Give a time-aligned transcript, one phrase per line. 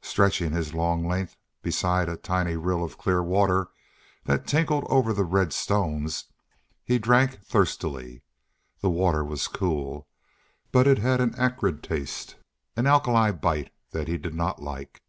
[0.00, 3.68] Stretching his long length beside a tiny rill of clear water
[4.24, 6.24] that tinkled over the red stones,
[6.82, 8.22] he drank thirstily.
[8.80, 10.08] The water was cool,
[10.72, 12.36] but it had an acrid taste
[12.78, 15.02] an alkali bite that he did not like.